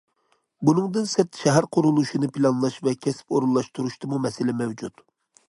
[0.69, 5.07] بۇنىڭدىن سىرت، شەھەر قۇرۇلۇشىنى پىلانلاش ۋە كەسىپ ئورۇنلاشتۇرۇشتىمۇ مەسىلە مەۋجۇت.